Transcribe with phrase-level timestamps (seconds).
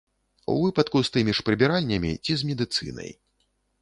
[0.53, 3.11] У выпадку з тымі ж прыбіральнямі ці з медыцынай.